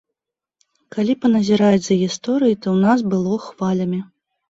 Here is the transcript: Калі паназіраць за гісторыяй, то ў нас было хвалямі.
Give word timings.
Калі 0.95 1.13
паназіраць 1.27 1.79
за 1.89 1.99
гісторыяй, 2.03 2.59
то 2.63 2.67
ў 2.75 2.77
нас 2.91 2.99
было 3.15 3.43
хвалямі. 3.49 4.07